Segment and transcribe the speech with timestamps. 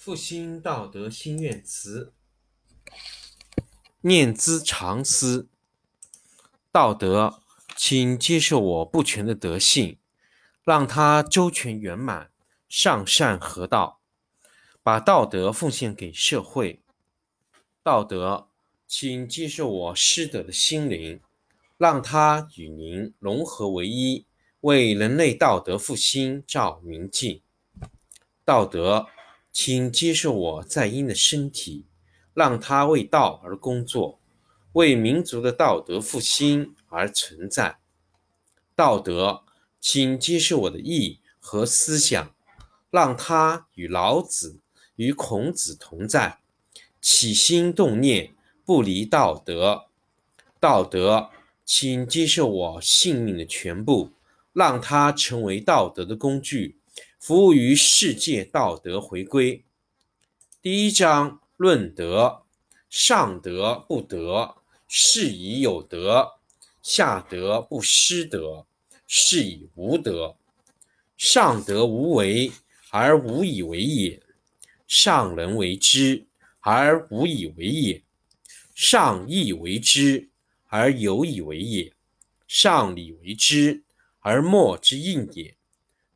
[0.00, 2.14] 复兴道德心愿词，
[4.00, 5.50] 念兹常思。
[6.72, 7.42] 道德，
[7.76, 9.98] 请接受我不全的德性，
[10.64, 12.30] 让它周全圆满，
[12.66, 14.00] 上善合道，
[14.82, 16.80] 把道德奉献给社会。
[17.82, 18.48] 道德，
[18.86, 21.20] 请接受我失德的心灵，
[21.76, 24.24] 让它与您融合为一，
[24.62, 27.42] 为人类道德复兴照明镜。
[28.46, 29.06] 道德。
[29.52, 31.84] 请接受我在阴的身体，
[32.34, 34.20] 让它为道而工作，
[34.72, 37.78] 为民族的道德复兴而存在。
[38.76, 39.42] 道德，
[39.80, 42.34] 请接受我的意和思想，
[42.90, 44.60] 让它与老子、
[44.96, 46.38] 与孔子同在，
[47.00, 49.86] 起心动念不离道德。
[50.58, 51.30] 道德，
[51.64, 54.10] 请接受我性命的全部，
[54.52, 56.79] 让它成为道德的工具。
[57.20, 59.62] 服务于世界道德回归。
[60.62, 62.44] 第一章论德：
[62.88, 64.54] 上德不德，
[64.88, 66.38] 是以有德；
[66.82, 68.64] 下德不失德，
[69.06, 70.38] 是以无德。
[71.18, 72.50] 上德无为
[72.88, 74.22] 而无以为也，
[74.86, 76.26] 上人为之
[76.60, 78.02] 而无以为也，
[78.74, 80.30] 上义为之
[80.68, 81.92] 而有以为也，
[82.48, 83.84] 上礼为之
[84.20, 85.54] 而莫之应也。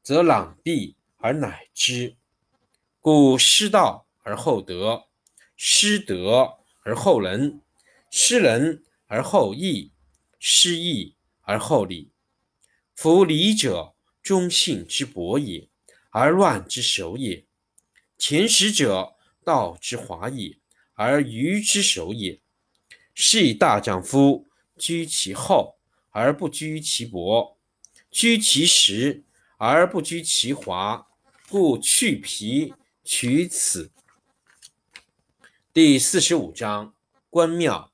[0.05, 2.15] 则攘臂而乃之，
[3.01, 5.07] 故失道而后德，
[5.57, 7.63] 失德而后仁，
[8.11, 9.93] 失仁而后义，
[10.39, 12.13] 失义而后礼。
[12.95, 15.71] 夫礼者，忠信之薄也，
[16.11, 17.47] 而乱之首也；
[18.19, 20.59] 前识者，道之华也，
[20.93, 22.43] 而愚之首也。
[23.15, 25.79] 是以大丈夫居其厚
[26.11, 27.57] 而不居其薄，
[28.11, 29.25] 居其实。
[29.57, 31.07] 而不居其华，
[31.49, 32.75] 故去皮
[33.05, 33.93] 取此。
[35.73, 36.93] 第四十五章：
[37.31, 37.93] 关庙，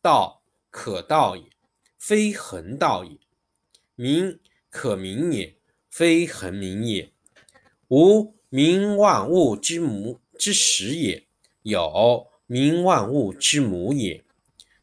[0.00, 1.44] 道可道也，
[1.98, 3.18] 非恒道也；
[3.96, 4.38] 名
[4.70, 5.56] 可名也，
[5.90, 7.12] 非恒名也。
[7.88, 11.26] 无名，万物之母之始也；
[11.62, 14.24] 有名，万物之母也。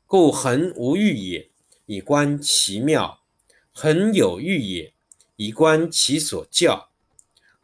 [0.06, 1.50] 故恒无欲也，
[1.86, 3.22] 以观其妙；
[3.72, 4.94] 恒有欲也。
[5.42, 6.90] 以观其所教，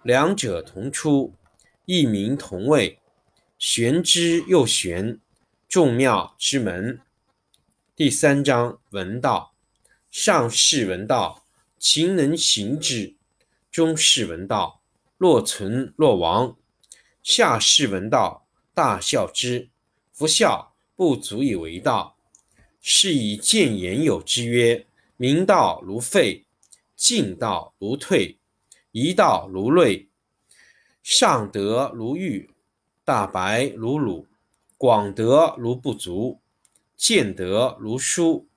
[0.02, 1.34] 两者同出，
[1.84, 3.00] 异名同谓，
[3.58, 5.20] 玄之又玄，
[5.68, 7.02] 众妙之门。
[7.94, 9.54] 第三章文道：
[10.10, 11.44] 上士闻道，
[11.78, 13.18] 勤能行之；
[13.70, 14.82] 中士闻道，
[15.18, 16.56] 若存若亡；
[17.22, 19.68] 下士闻道，大笑之。
[20.14, 22.16] 夫笑不足以为道，
[22.80, 24.88] 是以见言有之曰：
[25.18, 26.45] 明道如废。
[26.96, 28.38] 进道如退，
[28.92, 30.08] 一道如累，
[31.04, 32.50] 上德如玉，
[33.04, 34.26] 大白如鲁，
[34.78, 36.40] 广德如不足，
[36.96, 38.48] 见德如疏，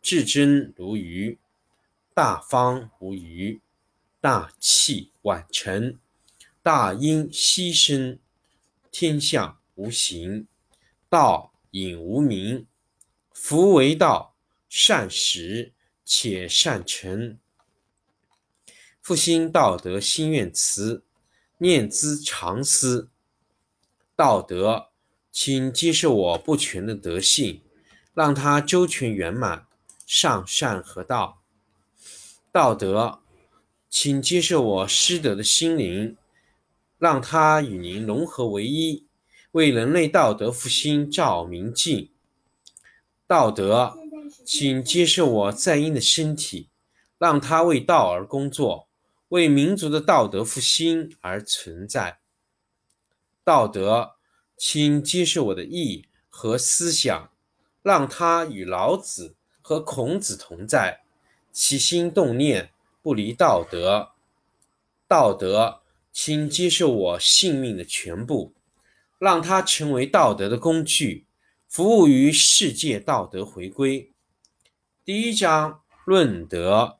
[0.00, 1.38] 至真如愚，
[2.14, 3.60] 大方无余，
[4.20, 5.98] 大器晚成，
[6.62, 8.18] 大音希声，
[8.92, 10.46] 天下无形，
[11.08, 12.66] 道隐无名。
[13.32, 14.36] 夫为道，
[14.68, 15.72] 善始
[16.04, 17.39] 且善成。
[19.00, 21.02] 复兴道德心愿词，
[21.58, 23.08] 念兹常思。
[24.14, 24.88] 道德，
[25.32, 27.62] 请接受我不全的德性，
[28.12, 29.66] 让它周全圆满，
[30.06, 31.40] 上善合道。
[32.52, 33.20] 道德，
[33.88, 36.16] 请接受我失德的心灵，
[36.98, 39.06] 让它与您融合为一，
[39.52, 42.10] 为人类道德复兴照明镜。
[43.26, 43.96] 道德，
[44.44, 46.68] 请接受我在阴的身体，
[47.18, 48.88] 让它为道而工作。
[49.30, 52.18] 为民族的道德复兴而存在。
[53.44, 54.16] 道德，
[54.56, 57.30] 请接受我的意和思想，
[57.82, 61.02] 让它与老子和孔子同在，
[61.52, 62.70] 起心动念
[63.02, 64.10] 不离道德。
[65.06, 65.82] 道德，
[66.12, 68.52] 请接受我性命的全部，
[69.18, 71.26] 让它成为道德的工具，
[71.68, 74.12] 服务于世界道德回归。
[75.04, 76.99] 第一章论德。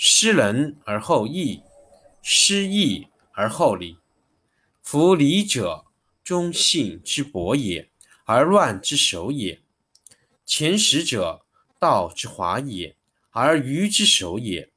[0.00, 1.60] 失仁而后义，
[2.22, 3.98] 失义而后礼。
[4.80, 5.86] 夫礼者，
[6.22, 7.90] 忠信之薄也，
[8.24, 9.60] 而乱之首也。
[10.46, 11.44] 前识者，
[11.80, 12.96] 道之华也，
[13.30, 14.70] 而愚之首也。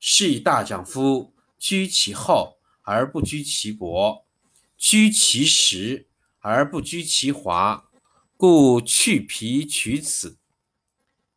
[0.00, 4.26] 是以大丈夫居其厚而不居其薄，
[4.76, 6.08] 居其实
[6.40, 7.88] 而不居其华，
[8.36, 10.38] 故去皮取此。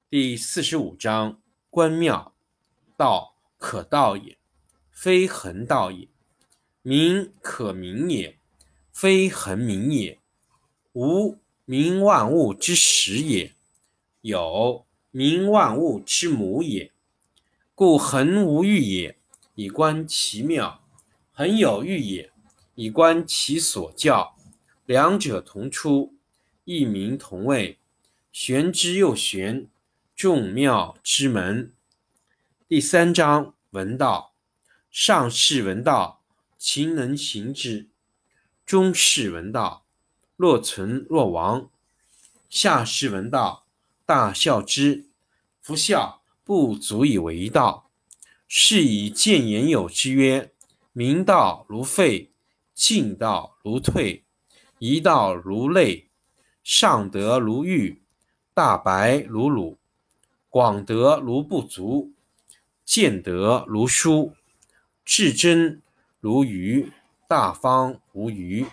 [0.09, 1.39] 第四十五章：
[1.69, 2.32] 关庙，
[2.97, 4.37] 道可道也，
[4.91, 6.07] 非恒道也；
[6.81, 8.37] 名可名也，
[8.91, 10.19] 非恒名也。
[10.93, 13.53] 无名，万物之始也；
[14.21, 16.91] 有名，万物之母也。
[17.75, 19.17] 故恒无欲也，
[19.55, 20.79] 以观其妙；
[21.33, 22.31] 恒有欲也，
[22.75, 24.35] 以观其所教。
[24.85, 26.13] 两者同出，
[26.65, 27.79] 异名同谓，
[28.31, 29.67] 玄之又玄，
[30.15, 31.72] 众妙之门。
[32.69, 34.33] 第三章：闻道。
[34.89, 36.23] 上士闻道，
[36.57, 37.89] 勤能行之；
[38.65, 39.85] 中士闻道，
[40.37, 41.69] 若存若亡；
[42.49, 43.65] 下士闻道，
[44.05, 45.09] 大孝之。
[45.59, 46.21] 夫孝。
[46.45, 47.89] 不足以为道，
[48.47, 50.53] 是以见言有之曰：
[50.93, 52.31] 明道如废，
[52.73, 54.23] 进道如退，
[54.79, 56.09] 一道如累，
[56.63, 58.01] 上德如玉，
[58.53, 59.77] 大白如鲁，
[60.49, 62.12] 广德如不足，
[62.85, 64.33] 见德如疏，
[65.03, 65.81] 至真
[66.19, 66.91] 如愚，
[67.27, 68.65] 大方无余，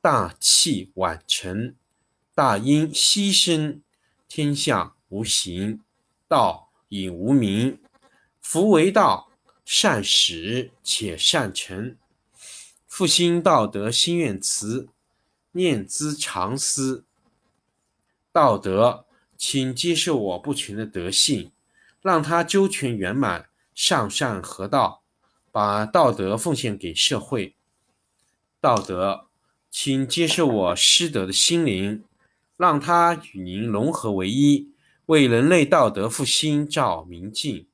[0.00, 1.74] 大器晚成，
[2.34, 3.82] 大音希声，
[4.28, 5.80] 天下无形，
[6.26, 6.68] 道。
[6.94, 7.78] 以无名，
[8.42, 9.30] 夫为道，
[9.64, 11.96] 善始且善成。
[12.86, 14.90] 复兴道德心愿词，
[15.52, 17.06] 念兹常思。
[18.30, 19.06] 道德，
[19.38, 21.51] 请接受我不全的德性，
[22.02, 25.02] 让他周全圆满，上善合道，
[25.50, 27.56] 把道德奉献给社会。
[28.60, 29.28] 道德，
[29.70, 32.04] 请接受我失德的心灵，
[32.56, 34.70] 让它与您融合为一。
[35.06, 37.66] 为人类道德复兴照明镜，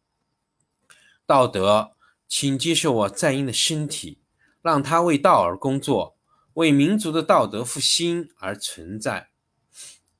[1.26, 1.92] 道德，
[2.26, 4.18] 请接受我在阴的身体，
[4.62, 6.16] 让它为道而工作，
[6.54, 9.28] 为民族的道德复兴而存在。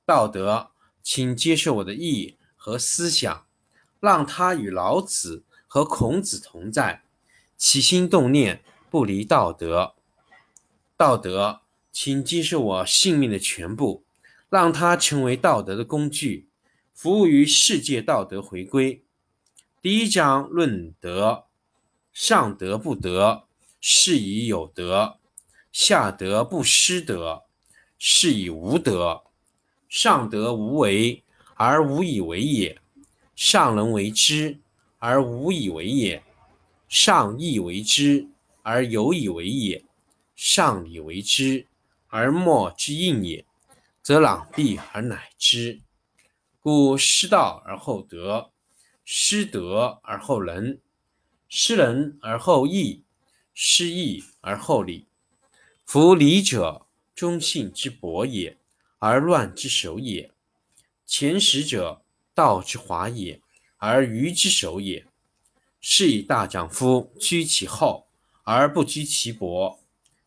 [0.05, 0.71] 道德，
[1.03, 3.47] 请接受我的意和思想，
[4.01, 7.03] 让他与老子和孔子同在，
[7.57, 9.95] 起心动念不离道德。
[10.97, 11.61] 道德，
[11.93, 14.05] 请接受我性命的全部，
[14.49, 16.49] 让它成为道德的工具。
[16.93, 19.05] 服务于世界道德回归。
[19.81, 21.45] 第一章论德：
[22.13, 23.45] 上德不德，
[23.81, 25.19] 是以有德；
[25.71, 27.45] 下德不失德，
[27.97, 29.23] 是以无德。
[29.89, 31.23] 上德无为
[31.55, 32.81] 而无以为也，
[33.39, 34.59] 上人为之
[34.99, 36.21] 而无以为也；
[36.89, 38.27] 上义为之
[38.65, 39.85] 而有以为也，
[40.35, 41.65] 上礼为之
[42.09, 43.47] 而莫之应也，
[44.03, 45.81] 则攘臂而乃之。
[46.59, 48.51] 故失道而后德，
[49.05, 50.81] 失德而后仁，
[51.49, 53.05] 失仁而后义，
[53.55, 55.07] 失义而后礼。
[55.87, 58.59] 夫礼者，忠信之薄也，
[58.99, 60.33] 而乱之首也；
[61.07, 62.03] 前识者，
[62.39, 63.43] 道之华也，
[63.79, 65.05] 而愚之首也。
[65.81, 68.07] 是以大丈夫居其厚
[68.45, 69.81] 而不居其薄，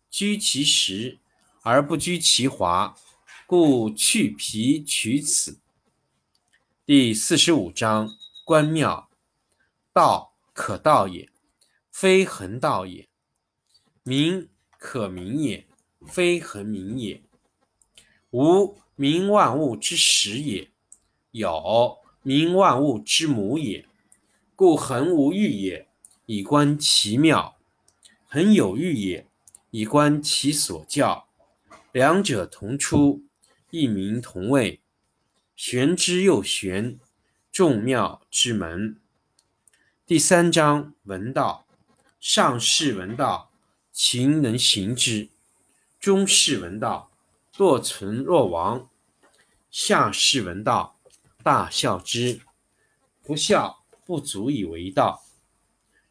[0.09, 1.19] 居其实
[1.61, 2.97] 而不居其华，
[3.47, 5.59] 故去皮取此。
[6.85, 8.09] 第四十五章：
[8.43, 9.09] 关庙，
[9.93, 11.29] 道可道也，
[11.89, 13.07] 非恒道也；
[14.03, 15.65] 名可名也，
[16.05, 17.21] 非恒名也。
[18.31, 20.71] 无名，万物之始也；
[21.31, 23.87] 有名，万物之母也。
[24.55, 25.87] 故恒无欲也，
[26.27, 27.55] 以观其妙；
[28.27, 29.27] 恒有欲也，
[29.71, 31.27] 以观其所教。
[31.91, 33.23] 两者同出，
[33.71, 34.81] 异名同谓。
[35.55, 36.99] 玄之又玄，
[37.51, 38.99] 众妙之门。
[40.05, 41.65] 第三章：闻道。
[42.19, 43.51] 上士闻道，
[43.91, 45.29] 勤能行之；
[45.99, 47.09] 中士闻道，
[47.57, 48.89] 若存若亡；
[49.71, 50.99] 下士闻道，
[51.43, 52.41] 大孝之。
[53.23, 55.23] 不孝，不足以为道。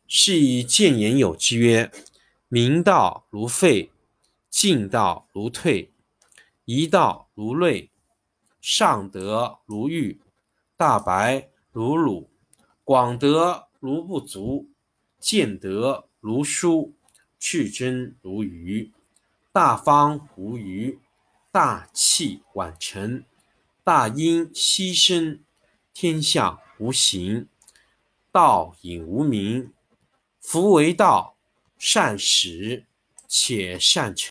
[0.06, 1.92] 是以见言有之曰：
[2.48, 3.90] 明道如废，
[4.48, 5.92] 进道如退，
[6.64, 7.90] 一道如累。
[8.60, 10.20] 上德如玉，
[10.76, 12.28] 大白如鲁，
[12.84, 14.68] 广德如不足，
[15.18, 16.94] 见德如疏，
[17.38, 18.92] 至真如愚，
[19.52, 20.98] 大方无余，
[21.50, 23.24] 大器晚成，
[23.92, 25.40] 大音希声，
[25.92, 27.48] 天下无形，
[28.30, 29.72] 道隐无名。
[30.38, 31.36] 夫为道，
[31.76, 32.86] 善始
[33.26, 34.28] 且善成。